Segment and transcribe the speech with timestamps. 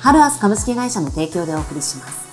[0.00, 2.28] ハルアス株式会社の提供でお送りします。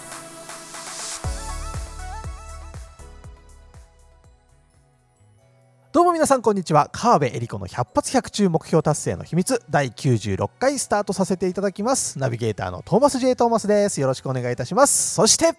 [5.91, 6.89] どうも皆さんこんにちは。
[6.91, 12.19] 川辺恵理子の100発100中目標達成の秘密第96回スタートさせていただきます。
[12.19, 13.99] ナビゲーターのトーマス J トーマスです。
[13.99, 15.15] よろしくお願いいたします。
[15.15, 15.53] そして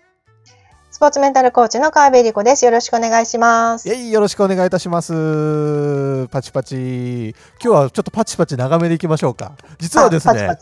[0.92, 2.64] スポーツメンタルコーチの川辺恵理子です。
[2.64, 3.88] よろしくお願いします。
[3.88, 6.28] よろしくお願いいたします。
[6.28, 7.34] パチパチ。
[7.60, 9.52] 今日はちょっとパチパチ長めでいきましょうか。
[9.78, 10.56] 実はですね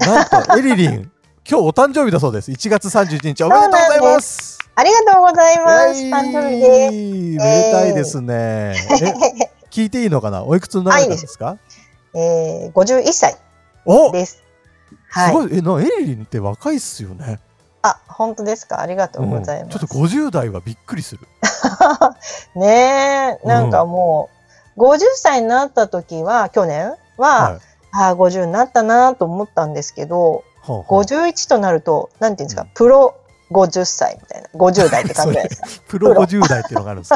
[0.00, 1.10] なんとエリリン
[1.48, 6.00] 今日お誕生日だそうです1月31日おめでとうございますありがとうございます。
[6.04, 6.92] 誕生日です。
[6.92, 8.74] めでたいですね。
[9.70, 10.42] 聞いていいのかな？
[10.42, 11.58] おいくつになられたんですか？
[12.14, 13.36] えー、51歳
[14.12, 14.42] です。
[15.10, 15.58] はい、すごい。
[15.58, 17.40] え、な、エリリンって若いっすよね。
[17.82, 18.80] あ、本当ですか？
[18.80, 19.74] ありがとうございます。
[19.74, 21.28] うん、ちょっと50代はびっくりする。
[22.56, 24.30] ねえ、なんかも
[24.78, 27.60] う、うん、50歳になった時は、去年は、はい、
[27.92, 33.14] ああ、50になったなと思ったんですけど、はあはあ、51となると、なんていうんですか、うん、プロ
[33.50, 34.48] 50歳みたいな。
[34.54, 35.66] 50代って感じですか。
[35.88, 37.10] プロ50代っていうのがあるんです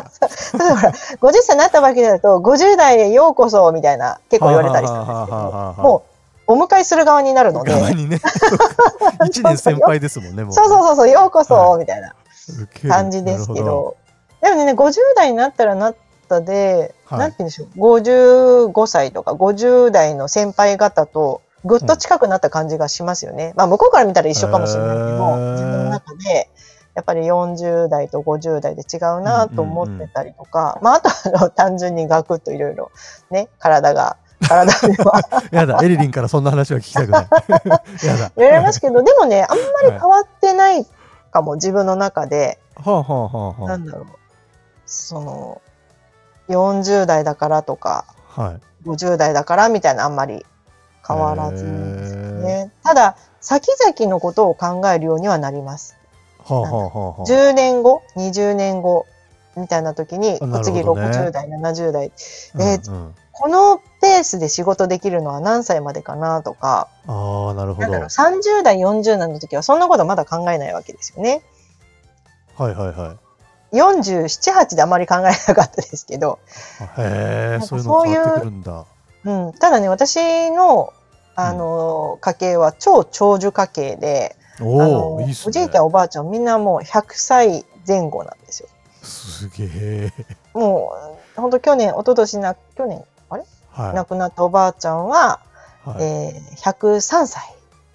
[0.53, 0.59] か？
[0.59, 5.37] だから、50歳になったわけだと、50代へようこそみたいな、結構言われたりするんですけど、
[5.83, 6.03] も
[6.49, 7.73] う、お迎えする側になるので。
[7.73, 8.17] 側にね。
[9.23, 10.53] 1年先輩ですもんね、もう、ね。
[10.53, 12.15] そうそうそう、ようこそ、みたいな
[12.89, 13.97] 感じですけど。
[14.43, 23.53] でもね、50代になったらなったで、はい、なんて言うんでしょう、55歳とか50代の先輩方と、ぐっと近くなった感じがしますよね。
[23.53, 26.51] うん、まあ向こうから見たら一緒かもしれないけど、自分の中で、
[26.95, 32.93] やっぱり40代と50代で違うなと思ってたりとか、まああとは単純にガクッといろいろ
[33.31, 34.17] ね、体が
[34.49, 35.21] 体では。
[35.51, 37.29] やだ、エリリンからそんな話は聞きたくない。
[38.07, 38.33] やだ。
[38.37, 40.87] 言われますけど、でもね、あんまり変わってない
[41.31, 42.59] かも、自分の中で。
[42.77, 44.07] はあはあはあ、なんだろう。
[44.87, 45.63] その、
[46.49, 50.45] 40代だからとか、はい、50代だからみたいなあんまり
[51.07, 52.73] 変わらずですね。
[52.83, 55.97] ただ、先々のことを考えるようにはなります。
[56.39, 59.07] はあはあはあ、10年後、20年後
[59.57, 62.13] みたいな時に、ね、次60代、70代。
[62.55, 66.89] で、うんうん、このペースで仕事できるのは何歳までかなとか。
[67.07, 67.93] ああ、なるほど。
[67.93, 71.43] 30代、40代の時はそんなことまだ考えないわけですよね。
[72.57, 73.24] はいはいはい。
[73.75, 76.39] 47、8であまり考えなかったですけど。
[76.99, 78.85] へえ、そういうの変わってくるんだ。
[79.25, 80.93] うん、ただね私の
[81.37, 88.69] あの、家系は超長寿家系でおいい、ね、おじいちゃんおばあちゃんみんなもう100歳前後なんですよ。
[89.03, 90.13] すげえ。
[90.53, 90.93] も
[91.37, 95.41] う本当去年一昨年な去年あれ、はい、亡くなったおばあちゃんは、
[95.85, 97.43] はい、えー、103歳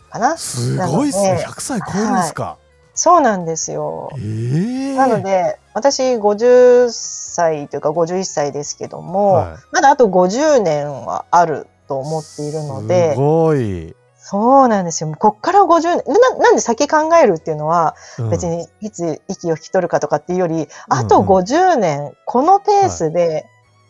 [0.10, 0.38] かな。
[0.38, 1.44] すごいっすね。
[1.48, 2.44] 100歳超えるんですか。
[2.44, 2.69] はい
[3.00, 4.10] そうなんですよ。
[4.16, 13.96] えー、なので、私50歳というか51歳ですけども、はい、まだあと50年はあると思っているので、すごい。
[14.18, 15.16] そうなんですよ。
[15.18, 17.96] こっから50年な、なんで先考えるっていうのは、
[18.30, 23.46] 別にいつ息を引き取るかとかっていうより、うん、あと50年、このペースで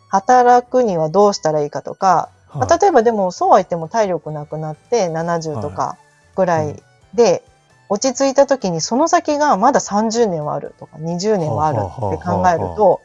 [0.08, 5.98] 働くにはどうしたらいいかとか、はい、まあ、例えばでもそうは言っても体力なくなって70とか
[6.36, 6.80] ぐらい
[7.12, 7.42] で、
[7.90, 13.00] 落ち着いた時にその先がまだ30年はあるとか20年はあるって考えると、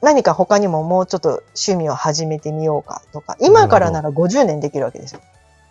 [0.00, 5.20] 何か他にももうちょっと趣味を始めてみようかとか、今からなら50年できるわけですよ。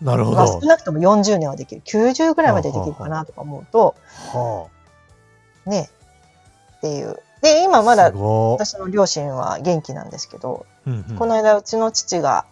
[0.02, 0.60] なるほど。
[0.60, 1.80] 少なくとも40年はできる。
[1.86, 3.96] 90ぐらいまでできるかなとか思うと、
[4.32, 4.68] は
[5.66, 5.90] あ、ね
[6.76, 7.18] っていう。
[7.40, 12.44] で、今まだ私の両親は元気なんですけど、うんうん、この間うちの父が、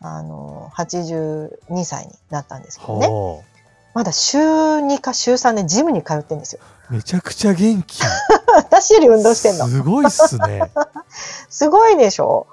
[0.00, 3.08] あの、82歳になったんですけどね。
[3.08, 3.57] はあ
[3.94, 6.60] まだ週2か週3でジムに通ってんですよ。
[6.90, 8.00] めちゃくちゃ元気。
[8.56, 9.66] 私より運動してんの。
[9.66, 10.70] すごいっすね。
[11.48, 12.46] すごいでしょ？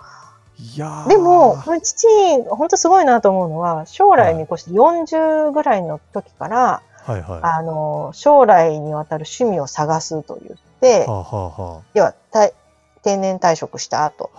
[0.57, 2.07] いやでも、父、
[2.49, 12.13] 本当すごいなと思うのは、将来にこうして40ぐらいの時から、はいはい、あの、将来にわたる趣味を探すと言って、はあはあ、要は
[13.03, 14.31] 定年退職した後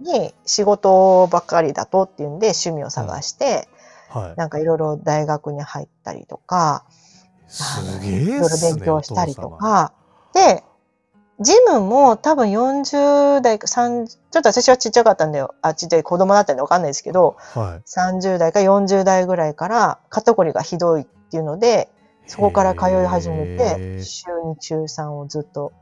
[0.00, 3.68] に、はい、仕事ばっかりだとっていうんで趣味を探して、
[4.10, 6.84] はい、なんかいろいろ大学に入ったりとか、
[7.46, 9.92] すげえ、ね、いろいろ勉強したりとか、
[10.34, 10.64] で、
[11.40, 15.54] ジムも多分40代か3、ちょっと私はちっちゃかったんだよ。
[15.62, 21.88] あ、ちっちゃい子供だったんでわかんないですけど、はい、30代か40代ぐらいから肩こりがひどいっていうので、
[22.26, 25.72] そこから通い始めへて、ー週2、週3をずっと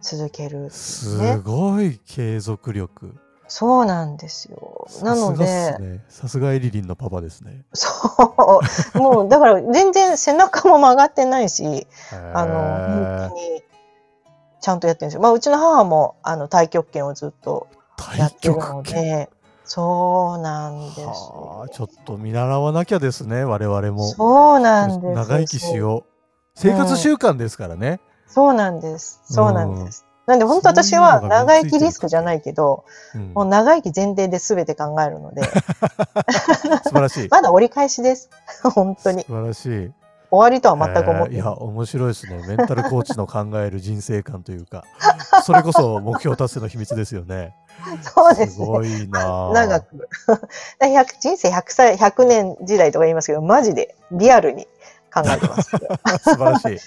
[0.00, 0.70] 続ける。
[0.70, 3.16] すごい継続力。
[3.48, 4.88] そうなんですよ。
[5.02, 7.64] なのさすがっで、さすがエリリンのパパですね。
[7.72, 7.90] そ
[8.94, 11.86] う、もうだから全然背中も曲がってないし、
[12.34, 13.62] あの、本当に
[14.60, 15.20] ちゃんとやってるんですよ。
[15.20, 17.68] まあ、うちの母もあの太極拳をずっと
[18.16, 18.82] やっ太てるの。
[18.82, 19.30] で、
[19.64, 21.68] そうなんですあ、。
[21.72, 24.08] ちょっと見習わなきゃですね、我々も。
[24.08, 25.14] そうなんです。
[25.14, 26.04] 長生きしよう。
[26.54, 28.00] 生活習慣ですからね。
[28.26, 29.20] そうなんです。
[29.24, 30.05] そうなんです。
[30.26, 32.84] なんで本当私は長生きリスクじゃないけど、
[33.14, 35.42] うんもう長生き前提で全て考えるので、
[36.84, 37.28] 素晴らしい。
[37.30, 38.28] まだ折り返しです。
[38.74, 39.22] 本当に。
[39.22, 39.92] 素晴らしい。
[40.28, 41.36] 終わりとは全く思って。
[41.36, 42.42] えーいや、面白いですね。
[42.48, 44.84] メンタルコーチの考える人生観というか、
[45.44, 47.54] それこそ目標達成の秘密ですよね。
[48.02, 48.66] そうですね。
[48.66, 50.08] ごいなあ長く。
[50.80, 54.66] 100人生100歳、100年時代とか言いますけど、マジでリアルに
[55.14, 55.70] 考えてます。
[55.70, 56.78] 素晴らしい。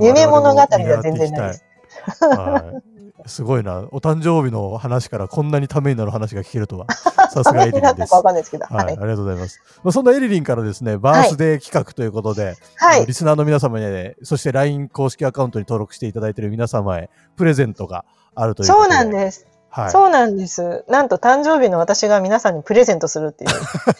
[0.00, 1.64] 夢物語では全然ないです。
[2.08, 2.80] は
[3.24, 3.28] い。
[3.28, 3.80] すごいな。
[3.90, 6.86] お誕生日の話からこんなにためになる話が聞けるとは。
[7.30, 8.10] さすがエリリンです。
[8.10, 8.64] かわはかんないですけど。
[8.70, 8.84] い、はい。
[8.84, 9.60] ありがとうございます。
[9.82, 13.06] まあ、そんなエリリンからですね、バースデー企画ということで、はい。
[13.06, 18.94] リスナーの皆様に、ね、そして LINE 公式アカウントに登録していただいている皆様へプレゼントがあるということで。
[18.94, 19.46] そうなんです。
[19.70, 19.90] はい。
[19.90, 20.84] そうなんです。
[20.88, 23.50] なんと誕生日の私が皆さんにプレゼントするっていう。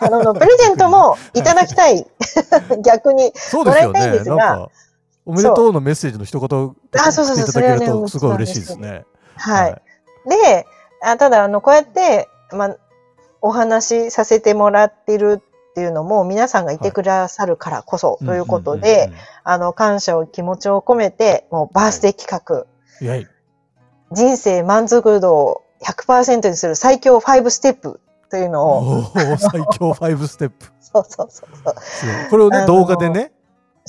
[0.00, 2.06] あの、プレゼントもいただきたい。
[2.82, 3.32] 逆に。
[3.34, 3.86] そうですよね。
[3.88, 4.70] もらいたいんですがなんか、
[5.28, 9.04] おめでとうのメッセージの一言あそうそうそうしていただけるとすごい嬉しいですね。
[9.36, 9.82] はい。
[10.26, 10.66] で、
[11.02, 12.76] あただ、あの、こうやって、まあ、
[13.42, 19.12] お話しさせてもらってるっていうのも、皆さんがいてくださるからこそ、ということで、
[19.44, 23.20] あの、感謝を気持ちを込めて、もうバースデー企画、うん。
[23.20, 23.26] い。
[24.10, 29.02] 人生満足度を100%にする最強5ステップというのを、
[29.36, 30.66] 最強5ステップ。
[30.80, 31.74] そうそうそうそう。
[32.30, 33.32] これをね、動画でね。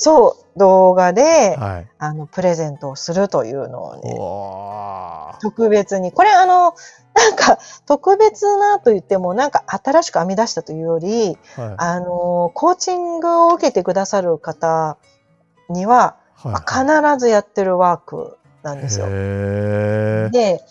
[0.00, 1.88] そう、動画で、はい。
[1.98, 6.10] あの、プレゼントをするというのをね、特別に。
[6.10, 6.74] これあの、
[7.14, 14.96] なんか、特別なと言っても、なんか新しく編み出したというより、はいあの、コーチングを受けてくださる方
[15.68, 19.06] には、はい必ずやってるワークなんですよ。
[20.30, 20.62] で、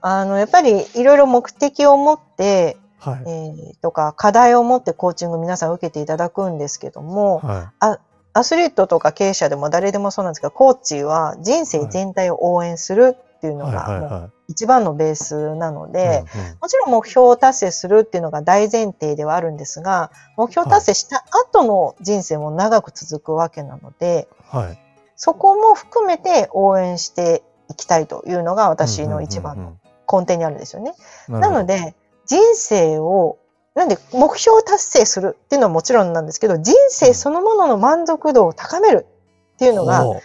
[0.00, 3.72] あの、やっぱりいろいろ目的を持って、はいえ。
[3.74, 8.00] ーとか、課題を持ってコーチング皆さん受けていただくんですけども、は
[8.34, 13.56] アスリートとか経営者でも誰でもそうなんですけど、コーチは人生全体を応援するっていう。
[13.56, 15.92] のが一番のベースなのい。
[15.92, 16.24] で、
[16.60, 24.78] もちろん目標を達成するっていうのが大前提ではあるんですが、目標達成した後の人生も長く続くわけなので、はい。
[25.16, 29.76] そこも含めて応援していきたいというのが私の一番の
[30.10, 30.94] 根底にあるんですよね。
[31.28, 31.40] うん。
[31.40, 31.94] なので、
[32.26, 33.38] 人生を、
[33.74, 39.06] なんで目標を達成するっていうのはもちろんなんですけど、人生そのものの満足度を高める
[39.54, 40.20] っていうのが何よ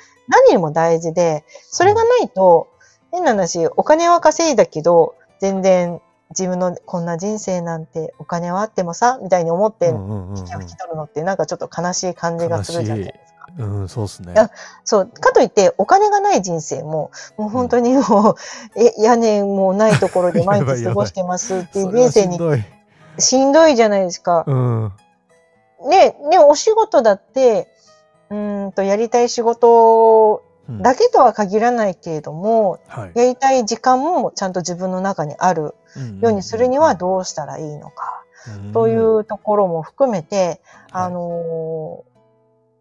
[0.54, 2.68] りも大事で、それがないと、
[3.12, 6.02] 変な話、お金は稼いだけど、全然
[6.32, 13.48] 自分のこんな人生なんてお金はあってもさ、みたいに思って、うんうんうん息を引き取るのってなんかちょっと悲しい感じがするじゃないですか。
[13.58, 13.82] うん。
[13.82, 14.34] うん、そうですね。
[14.38, 14.52] あ
[14.84, 15.08] そう。
[15.08, 18.36] かといって、お金がない人生も、もう本当にもう、
[18.76, 22.38] え、屋根もないところで毎日過ごしてますっていう人生に
[23.20, 23.76] しんどい。
[23.76, 24.44] じゃないですか。
[24.48, 24.92] うん。
[25.90, 27.68] で、でもお仕事だって、
[28.30, 33.12] うーんと、やりたい仕事うんだけとは限らないけれども、はい。
[33.16, 35.76] やりたい時間もちゃんと自分の中にある
[36.22, 38.24] ようにするにはどうしたらいいのか、
[38.74, 40.62] というんうところも含めて、
[40.92, 42.18] あのー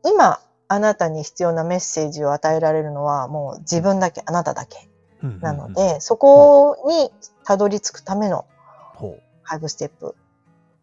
[0.08, 4.88] 今、あなたに必要なメッセージを与えられるのはもう自分だけ、あなただけ
[5.22, 7.10] うんなので、そこに
[7.44, 8.46] たどり着くための
[8.94, 9.16] ほ
[9.48, 10.14] 5ステップ。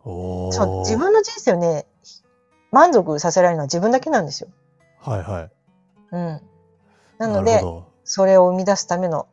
[0.03, 1.85] そう、自分の人生をね、
[2.71, 4.49] 満足させられるのは自分だけなんですよ。
[4.99, 5.51] はいはい。
[6.11, 6.41] うん。
[7.17, 7.63] なので、
[8.03, 9.27] それを生み出すための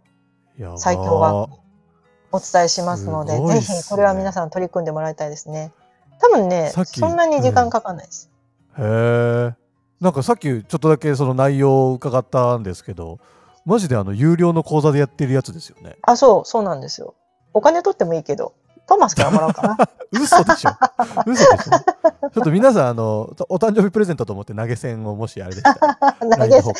[0.58, 1.48] どやばー最強は
[2.32, 5.72] お伝えしますので、ねぜひこれは皆さん取り組んでもらいたいですね。
[6.20, 8.30] 多分ねそんなに時間かかんないです。
[8.78, 9.54] へえ。
[10.00, 13.18] なんかさっきちょっとだけその内容を伺ったんですけど、
[13.64, 15.96] マジであの有料の講座でやってるやつですよね。
[16.02, 17.14] あ、そう、そうなんですよ。
[17.52, 18.54] お金取ってもいいけど、
[18.90, 19.76] トーマスからもらおうかな。
[20.10, 20.70] 嘘でしょ。
[21.24, 22.28] 嘘でしょ。
[22.28, 26.16] ちょっと皆さんあのお誕生日プレゼントと思って投げ銭をもしあれでしたら。
[26.18, 26.72] 投げ投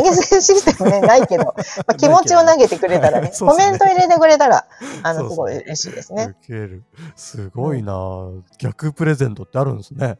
[0.00, 1.54] げ銭システムね、ないけど、 ま
[1.88, 4.64] あ、気持ちを投げてくれたらね、コメント入れてくれたら、
[5.02, 6.36] あの、すごい嬉しいですね。
[6.42, 6.84] 受ける。
[7.16, 10.18] すごいな、逆プレゼントってあるんですね。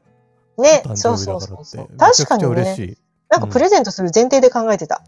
[0.58, 1.88] ね、誕そうそうそうそう。
[1.96, 2.48] 確かにね。
[2.48, 2.98] 嬉し、い
[3.28, 5.02] なんかプレゼントする前提で考えてた。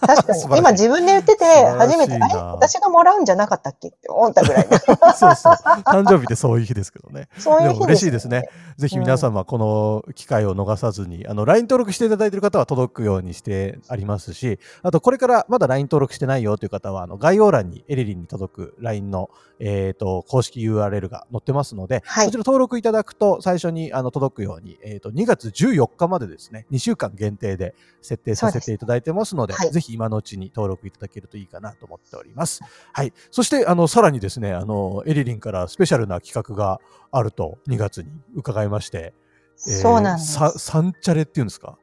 [0.00, 0.42] 確かに。
[0.58, 1.44] 今自分で言ってて、
[1.78, 3.88] 初めて、え、私がもらうんじゃなかったっけ？
[3.88, 4.68] って思ったぐらい。
[5.14, 5.52] そうそう。
[5.86, 7.28] 誕生日ってそういう日ですけどね。
[7.38, 8.48] そういう日でも嬉しいですね。
[8.76, 32.60] ぜひ皆様、この機会を逃さずに、あの、LINE 登録していただいている方は届くようにしてありますし、あと、これからまだ LINE 登録してないよという方は、あの、概要欄にエリリンに届く LINE の、えっ、ー、と、公式 URL が載ってますので、はい、そちら登録いただくと、最初にあの届くように、えっ、ー、と、2月14日までですね、2週間限定で設定させていただいてますので、ではい、ぜひ今のうちに登録いただけるといいかなと思っております。
[32.92, 33.12] はい。
[33.30, 36.80] そして、あの、さらにですね、あの、エリリンからスペシャルな企画が
[37.10, 39.14] あると2月に伺いまして、
[39.56, 40.32] そうなんです。
[40.32, 41.76] ササンチャレっていうんですか？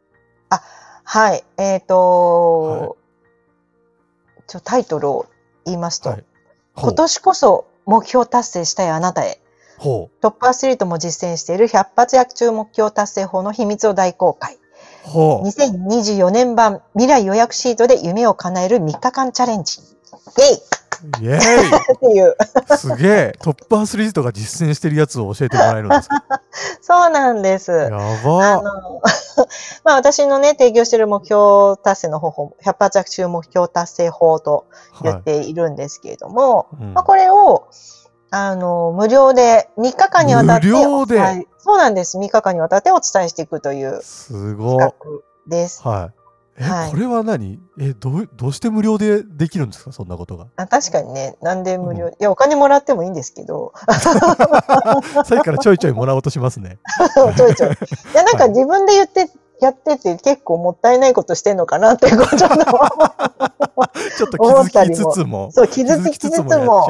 [0.49, 0.61] あ、
[1.03, 1.43] はい。
[1.57, 2.95] えっ、ー、と、は
[4.39, 5.27] い、ちょタイトルを
[5.65, 6.25] 言いますと、はい、
[6.75, 9.39] 今年こそ目標達成したいあなたへ。
[9.79, 14.58] トップアスリートも実践している100発躍中目標達成法の秘密を大公開。
[15.09, 19.79] 2024年版未来予約シートで夢を叶える3日間チャレンジ。
[21.21, 22.35] イェイっていう。
[22.77, 23.33] すげえ。
[23.41, 26.23] トップアスリートが実践してるやつを教えてもらえるんですか？
[26.81, 27.71] そうなんです。
[27.71, 29.01] やばあの、
[29.85, 34.65] まあ私のね、提供している目標達成の方法、100発着中目標達成法と
[35.01, 37.67] 言っているんですけれども、はいうん、まあこれを、
[38.31, 41.47] あの、無料で3日間にわたって、無料で？
[41.57, 42.17] そうなんです。
[42.17, 44.89] 3日間にわたってお伝えしていくというすごい
[45.47, 45.81] です。
[45.87, 46.11] は
[46.57, 46.61] い。
[46.61, 47.59] え、はい、これは何？
[47.79, 49.91] えどう、どうして無料でできるんですか？
[49.91, 50.47] そんなことが。
[50.57, 51.37] あ確かにね。
[51.41, 53.73] なんで無料、うん、いや、お金もらってもいいんですけど。
[55.25, 56.77] さっきからちょいちょいもらおうとしますね。
[57.35, 57.69] ちょいちょい。
[57.71, 57.73] い
[58.13, 59.29] や、なんか自分で言って、
[59.61, 62.49] やってて結構もったいないことしてんのかなっていうこと ちょっ
[64.29, 65.51] と気づきつつも。
[65.51, 66.87] そう、傷つきつつも。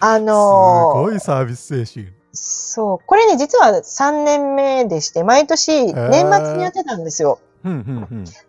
[0.00, 2.12] あのー、すごいサービス精神。
[2.32, 2.98] そう。
[3.06, 7.40] これね、実は3年目でして、毎年年末にやってたんですよ。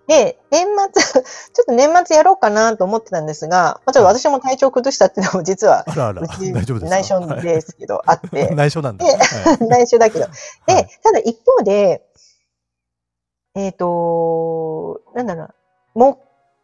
[0.07, 8.49] で、年末、 ちょっと年末やろうかなと思ってたんですが、まあ、ちょっと私も体調崩したっていうのも実は、うち内緒ですけど、あって。
[8.55, 9.05] 内緒なんだ。
[9.59, 10.27] 内緒だけど。
[10.65, 12.03] で、ただ一方で、
[13.55, 15.49] えっ、ー、と、なんだろ
[15.95, 16.19] う、も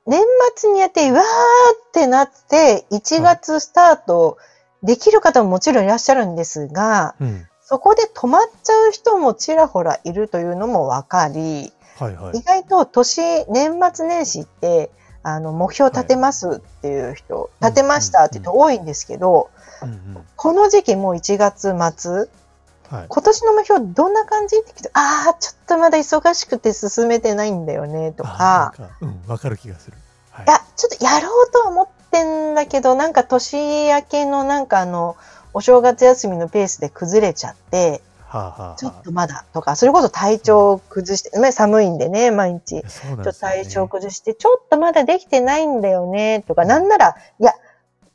[0.06, 0.22] う、年
[0.56, 4.38] 末にやって、うわーってなって、1月スタート
[4.84, 14.92] できる方ももちろんいらっしゃるんですが、うん、そこで止まっちゃう人もちらほらいるというのも分かり、はいはい、意外と年、年末年始って、
[15.24, 19.50] あの、目標立てますっていう人、はい、立てましたって人多いんですけど、
[19.82, 22.30] うんうん、この時期もう1月末、
[22.90, 24.58] はい、今年の目標どんな感じ？
[24.58, 28.74] って聞いて、ああ、ちょっとまだ忙しくて進めてないんだよね、とか。
[28.76, 29.98] かうん、わかる気がする。
[30.32, 33.58] はい、いや、ちょっとやろうとは思ってんだけど、なんか年
[33.90, 35.18] 明けのなんかあの、
[35.54, 42.76] お正月休みのペースで崩れちゃって、はあはあ、ちょっとまだとか、それこそ体調崩して、うん、寒いんでね、毎日。
[42.76, 47.54] ね、ちょっと体調崩して、ちょっとまだできてないんだよね、とか、なんなら、いや、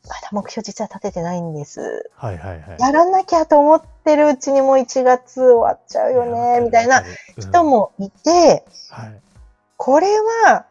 [0.08, 2.10] まだ目標実は立ててないんです。
[2.16, 2.76] はいはいはい。
[2.78, 7.04] やらなきゃと思ってるうちにもう1月終わっちゃうよね、みたいな
[7.38, 9.20] 人もいて、はい、
[9.76, 10.08] これ
[10.46, 10.66] は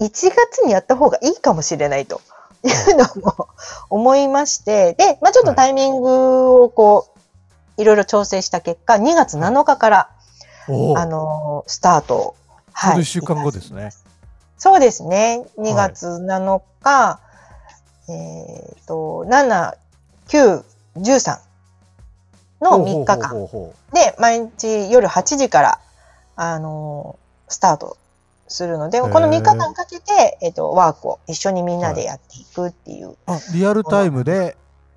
[0.00, 2.20] 1月にやった方がいいかもしれないと
[2.62, 3.48] いうのも
[3.90, 7.08] 思いまして、で、まあちょっとタイミングをこ
[7.78, 10.10] う、いろいろ調整した結果、2月7日から、
[10.68, 12.36] あのスタート。
[12.72, 12.98] はい。
[12.98, 13.90] 1週間後ですね。
[14.58, 15.44] そうですね。
[15.58, 17.25] 2月7日、はい
[18.08, 19.76] えっ、ー、と、7、
[20.28, 20.62] 9、
[20.96, 21.38] 13
[22.60, 23.48] の3日間
[23.92, 25.80] で、毎日夜8時から、
[26.36, 27.96] あのー、スタート
[28.48, 33.08] するので、この3日間かけて、えっ、ー、と、ワークを一緒にみんなでやっていくっていう。
[33.08, 34.56] はい、あ、リアルタイムで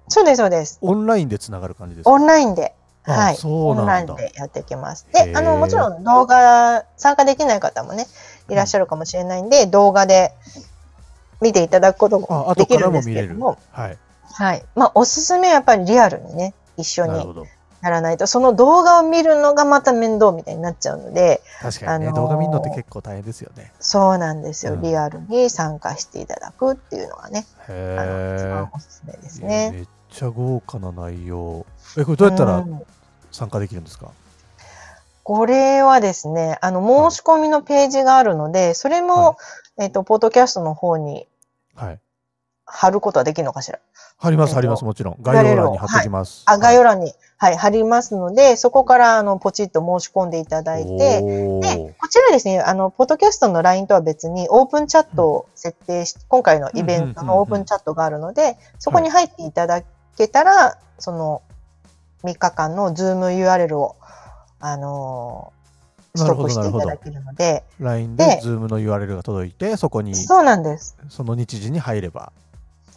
[0.10, 0.80] そうです、そうです。
[0.82, 2.12] オンラインでつながる感じですか？
[2.12, 2.74] オンラインで。
[3.04, 3.38] はい。
[3.44, 5.08] オンラインでやっていきます。
[5.14, 8.06] で、あの、もちろん動画、参加できない方もね、
[8.50, 10.34] いらっしゃるかもしれないんで、動画で
[11.42, 13.98] 見ていただくこともできるんですけども、はい。
[14.34, 14.64] はい。
[14.76, 17.48] まあ、おすすめはやっぱりリアルにね、一緒に
[17.82, 23.72] やらないと、その動画を見るのがまた面倒みたいになっちゃうので、確かにね、あのー、動画見るのって結構大変ですよね。
[23.80, 29.72] そうなんですよ、うん、リアルに参加していただくっていうのがね、あの一番おすすめですね。
[29.72, 31.66] めっちゃ豪華な内容。
[31.98, 32.66] え、これどうやったら
[33.32, 34.12] 参加できるんですか、うん
[35.30, 36.82] これはですね、あの、
[37.12, 39.38] 申し込みのページがあるので、それも、
[39.80, 41.28] えっ、と、ポッドキャストの方に
[41.76, 42.00] はい。
[42.66, 43.80] 貼ることはできるのかしら？
[44.18, 45.18] 貼ります、貼ります、もちろん。
[45.22, 46.44] 概要欄に貼っておきます。
[46.46, 59.82] はい、あ、概要欄に、はい、貼りますので、そこから、あの、ポチッと申し込んでいただいて、で、こちらですね、あの、ポッドキャストの LINE とは別に、オープンチャットを設定し、今回のイベントのオープンチャットがあるので、そこに入っていただ
[60.18, 61.42] けたら、その、
[62.26, 63.96] 3日間のズーム URL を、
[64.60, 65.54] あの
[66.16, 67.64] 取得していただけるので。
[67.80, 70.98] LINE で Zoom の URL が届いて、そこに、そうなんです。
[71.10, 72.32] その日時に入れば。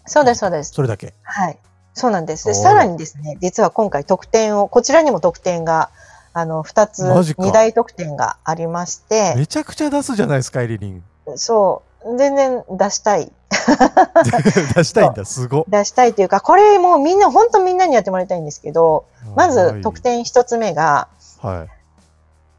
[0.06, 0.72] そうです、そうです。
[0.72, 1.14] それだけ。
[1.22, 1.58] はい。
[1.94, 2.46] そうなんです。
[2.46, 5.90] で、さらにですね、実は今回特典を、こちらにも特典が、
[6.32, 7.02] あの、二つ、
[7.38, 9.34] 二大特典がありまして。
[9.36, 11.02] めちゃくちゃ出すじゃないですか、エリリン。
[11.36, 12.16] そう。
[12.16, 13.30] 全然出したい。
[14.74, 15.66] 出したいんだ、すご。
[15.68, 19.04] 出したいというか、これもうみんな、本当みんなにやってもらいたいんですけど、
[19.36, 21.08] まず特典一つ目が、
[21.40, 21.81] はい。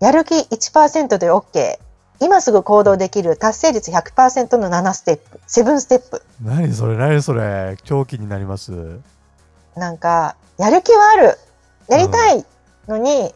[0.04, 1.80] やる気1%で OK。
[2.20, 6.22] 今すぐ行動できる達成率100%の7ステップ、7ステップ。
[6.44, 9.00] 何それ、何それ、狂気になります。
[9.78, 11.38] なんか、やる気はある。
[11.88, 12.46] やりたい
[12.90, 13.34] のに、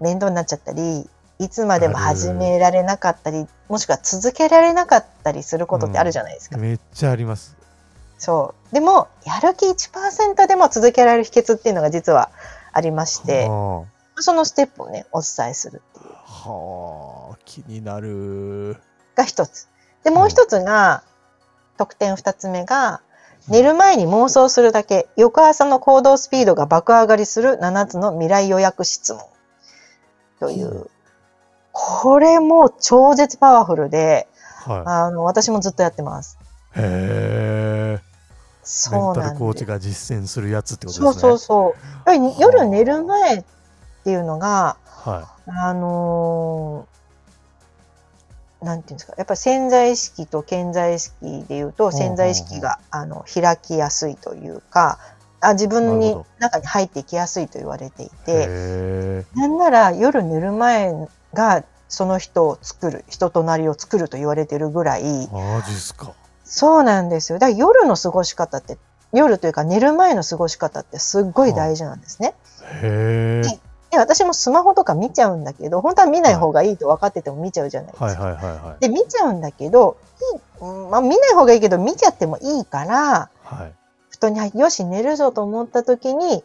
[0.00, 1.06] うん、面倒になっちゃったり、
[1.38, 6.56] いつまでも始められなかったり、もしくは続けられなかったりすることってあるじゃないですか。
[6.56, 7.58] うん、めっちゃあります。
[8.16, 8.74] そう。
[8.74, 12.30] でも、やる気1%でも続けられる秘訣っていうのが実は
[12.72, 13.50] ありまして、
[14.16, 16.14] そのステップをね、お伝えするっていう。
[16.14, 18.76] はあ、気になる。
[19.14, 19.68] が一つ。
[20.04, 21.02] で、もう一つが、
[21.72, 23.00] うん、特典二つ目が、
[23.48, 29.22] 寝る前に妄想するだけ、翌朝の行動スピードが爆上がりする7つの未来予約質問。
[30.40, 30.88] という。
[31.72, 34.28] これも超絶パワフルで、
[34.64, 36.38] はい、あの、私もずっとやってます。
[36.76, 38.00] へえ。
[38.62, 39.38] そうなんです。
[39.38, 41.20] コーチが実践するやつってことですね。
[41.20, 41.74] そうそうそ
[42.06, 42.40] う。
[42.40, 43.44] 夜寝る前っ
[44.04, 54.98] ていうのが、はい、あのー、なんていうんですか、やっぱり潜在意識と潜在意識でいうと、潜在意識が、あの開きやすいというか、
[55.40, 58.46] あ自分に中に入っていきやすいと言われていて、
[59.34, 60.92] なんなら夜寝る前
[61.34, 66.12] がその人を作る、人となりを作ると言われてるぐらい、マジっすか。
[66.44, 67.38] そうなんですよ。
[67.38, 68.78] だから夜の過ごし方って、
[69.12, 72.34] 夜というか寝る前の過ごし方ってすっごい大事なんですね。
[72.82, 73.63] へえ。
[73.94, 78.04] で、私もスマホとか見ちゃうんだけど、本当は見ない方がいいと分かってても見ちゃうじゃないですか。
[78.04, 78.16] はい。
[78.16, 78.34] はい。
[78.34, 78.44] はい。
[78.58, 79.96] はい、で、見ちゃうんだけど、
[80.90, 83.72] まあ、見ない方がいいけど、見ちゃってもいいから、はい、
[84.10, 86.42] 布団に入って、よし、寝るぞと思った時に、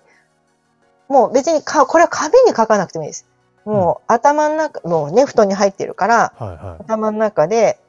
[1.08, 3.26] もう別にか、これは壁に書かなくてもいいです。
[3.66, 6.66] もう頭の中、もうね、布団に入ってるから、はい。
[6.66, 7.80] はい、頭の中で、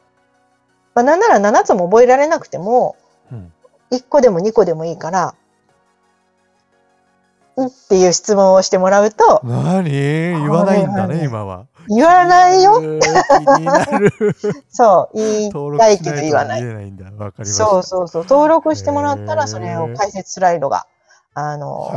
[0.95, 2.97] まあ、なんなら7つも覚えられなくても、
[3.31, 3.53] うん、
[3.93, 5.35] 1個でも2個でもいいから、
[7.57, 9.41] っていう質問をしてもらうと。
[9.45, 9.91] 何？
[9.91, 11.67] 言わないんだね、今は。
[11.89, 12.81] 言わないよ。
[14.71, 16.63] そう、言いたいけど言わない。
[17.45, 18.23] そうそうそう。
[18.25, 20.87] 登録してもらったら、それを解説スライドが、
[21.35, 21.91] あの、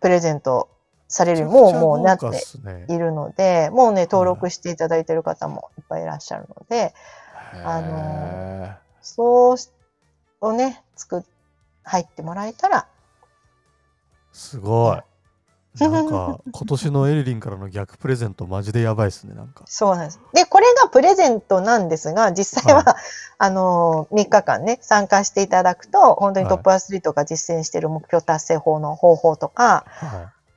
[0.00, 0.68] プレゼント
[1.08, 2.26] されるもう、もうなって
[2.88, 6.94] いるので、もうね、登録していただいてる方もいっぱいいらっしゃるので、
[7.64, 8.68] あの、
[9.00, 9.56] そう
[10.40, 11.22] をね、作っ、
[11.84, 12.86] 入ってもらえたら、
[14.38, 14.98] すごい。
[15.80, 19.64] なんか、 今年のエリリンからの逆プレゼント、マジでやばいですね、なんか。
[19.66, 20.20] そうなんです。
[20.32, 22.94] で、これがプレゼントなんですが、実際は、はい、
[23.38, 30.10] あの、3日間ね、参加していただくと、本当にトップアスリートが実践している目標達成法の方法とか、はい、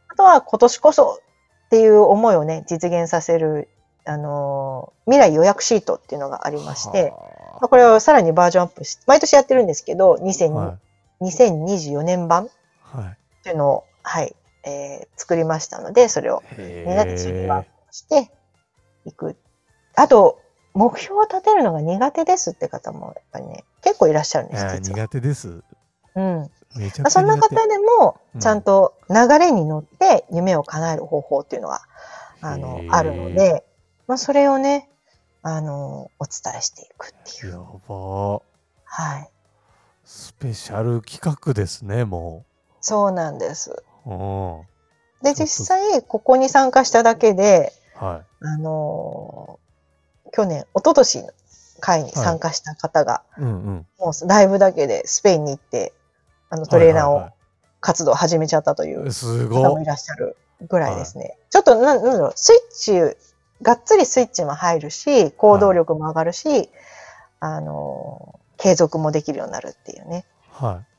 [0.09, 1.19] あとは今年こそ
[1.65, 3.67] っていう思いをね、実現させる、
[4.05, 7.13] あの、未来予約シートっていうのがありまして、
[7.59, 10.77] まあ、これをさらにバージョンアップして、毎年やってるんですけど、2000は
[11.21, 12.49] い、2024年版。
[12.81, 18.31] はいっていうのを、はい、えー、作りましたので、それをみんなでそれはして
[19.05, 19.35] いく。
[19.95, 20.39] あと、
[20.73, 24.79] 目標を立てるのが苦手ですって方もやっぱりね、結構いらっしゃるんです。
[24.79, 25.63] 苦手です。
[26.15, 26.49] うん。
[26.99, 31.81] まあ、そんな方でも、ちゃんと流れに乗って夢を叶える方法っていうのが、
[32.41, 33.65] あの、あるので、
[34.07, 34.89] まあ、それをね、
[35.41, 37.53] あの、お伝えしていくっていう。
[37.53, 38.41] やば
[38.85, 39.29] はい。
[40.05, 42.50] スペシャル企画ですね、もう。
[42.81, 43.83] そうなんです。
[45.21, 51.29] で、実際、ここに参加しただけで、はい、あのー、去年、一昨年の
[51.79, 55.93] 会に参加した方が、はいうんうん、もうライブだけでスペインに行って、
[56.49, 57.29] あのトレーナーを
[57.79, 59.09] 活動を始めちゃったという
[59.49, 60.35] 方もいらっしゃる
[60.67, 61.37] ぐらいですね。
[61.49, 62.57] ちょっとな、なんだろう、スイ
[63.05, 63.17] ッチ、
[63.61, 66.69] がっつりスイッチも入るし、行動力も上がるし、はい、
[67.41, 70.25] あのー、継続もできるようになるっていうね。
[70.51, 70.90] はい。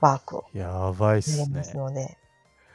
[0.00, 1.62] ワークをやばいっすね。
[1.74, 2.16] ので、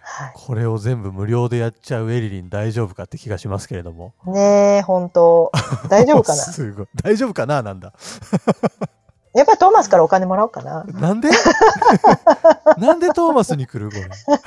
[0.01, 4.13] はい、これを全部無料でやっちゃうエリリン大丈夫かって気がしますけれども。
[4.25, 5.51] ねえ、本当
[5.89, 6.41] 大丈夫かな？
[6.41, 6.87] すごい。
[7.03, 7.93] 大丈夫かななんだ？
[9.33, 10.83] やっぱりトーマスからお金もらおうかな。
[10.83, 11.29] なんで？
[12.77, 13.95] なんでトーマスに来るこ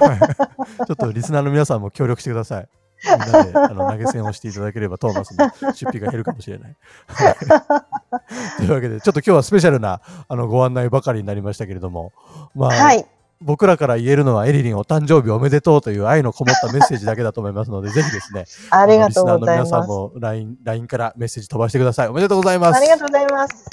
[0.09, 0.19] れ？
[0.19, 2.69] ちょっとリスナーの皆さんも協力してください。
[3.05, 6.77] みんなであの投げ銭をしていただければトーマスの出費が減るかもしれない。
[8.59, 12.13] というわけで、ちょっと今日はスペシャルなあのご案内ばかりになりましたけれども、
[12.55, 13.07] まあ、はい、
[13.41, 19.69] 僕らから言えるのはエリリンお誕生日おめでとうという愛のこもったメッセージだけだと思いますので、ぜひですね、ありがとうございます。
[19.69, 22.09] リスナーの皆さんも LINE, LINE からメッセージ飛ばしてください。
[22.09, 22.79] おめでとうございます。
[22.79, 23.69] ありがとうございます。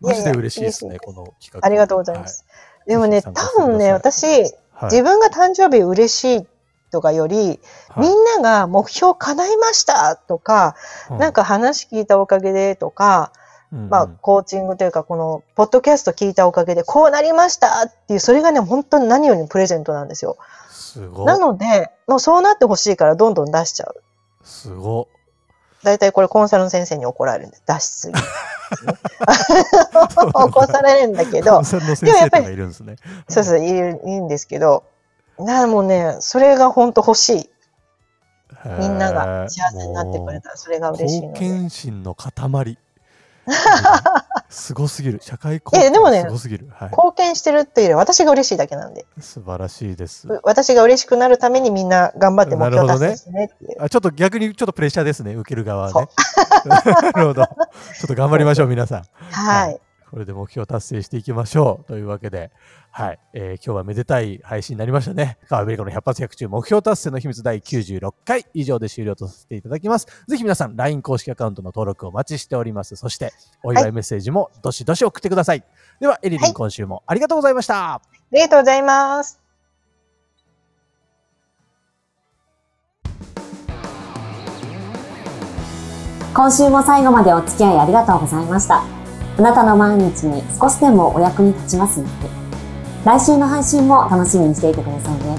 [0.00, 1.64] マジで嬉しいですね、いやいやこの企画。
[1.64, 2.44] ありがとうございます。
[2.86, 4.90] でもね、多分ね、私、はい。
[4.90, 6.46] 自分が誕生日嬉しい
[6.90, 7.60] とかより、はい
[7.98, 10.76] みんなが目標叶いましたとか、
[11.10, 13.32] なん、か話聞いたおかげでとか、
[13.72, 20.36] うんまあ、コーチングというか、この、ポッドキャスト聞いたおかげで、こうなりましたっていう、それがね、本当に何よりもプレゼントなんですよ。
[20.70, 24.02] すごなので、もうそうなってほしいから、どんどん出しちゃう。
[24.44, 25.08] すご
[25.82, 27.62] 大体これコンサルの先生に怒られるんです。
[27.66, 28.14] 出しすぎ。
[30.32, 32.96] 怒られるんだけどコン、サルの先生とかいるんですね。
[33.28, 33.76] そうそう、いいい
[34.16, 34.84] いんですけど、
[35.38, 37.50] なもうね、それが本当欲しい。
[38.78, 41.38] みんなが幸せになってくれたら、それが嬉しい貢ので。
[41.38, 42.78] 献心の塊。
[44.48, 45.20] すごすぎる。
[45.22, 46.68] 社会貢献えでもねすごすぎる。
[46.72, 46.90] はい。
[46.90, 49.06] 貢献してるっていうより私が嬉しいだけなんで。
[49.20, 50.26] 素晴らしいです。
[50.42, 53.82] 私が嬉しくなるためにみんな頑張って目標達成してねっていう。
[53.82, 56.08] あちょっと逆にちょっとプレッシャーですね、受ける側はね。
[56.66, 56.80] な
[57.12, 57.44] るほど。
[57.44, 57.52] ちょ
[58.04, 59.04] っと頑張りましょう、皆さん。
[59.30, 59.80] はい。
[60.10, 61.84] これで目標達成していきましょう。
[61.84, 62.50] というわけで、
[62.96, 63.18] はい。
[63.34, 65.36] えー今日はめでたい配信になりましたね。
[65.50, 70.06] 川辺理子の100発100中目標達成の秘密第96回以上で終了とさせていただきます。
[70.26, 72.96] ぜひ皆さん LINE 公式アカウントの登録をお待ちしております。
[72.96, 75.62] そして、お祝いメッセージもどしどし送ってください。
[76.00, 77.96] では、エリリンはい今週もありがとうございました。
[77.96, 78.00] あ
[78.32, 79.42] りがとうございます。
[86.32, 88.82] 今週も最後までお付き合いありがとうございました。
[89.38, 92.45] あなたの毎日に少しでもお役に立ちますように。
[93.06, 95.38] 来週の配信も楽しみにしていてくださいね。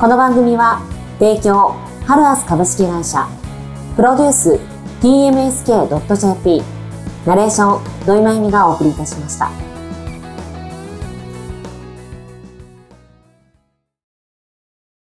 [0.00, 0.80] この番組は、
[1.18, 3.28] 提供、ハルアス株式会社、
[3.94, 4.58] プロデュース、
[5.02, 6.62] tmsk.jp、
[7.26, 9.65] ナレーション、土井まゆみがお送りいたしました。